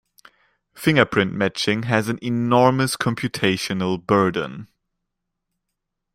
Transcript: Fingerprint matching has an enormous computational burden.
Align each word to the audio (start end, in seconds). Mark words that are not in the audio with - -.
Fingerprint 0.73 1.31
matching 1.31 1.83
has 1.83 2.09
an 2.09 2.17
enormous 2.23 2.95
computational 2.97 4.03
burden. 4.03 4.67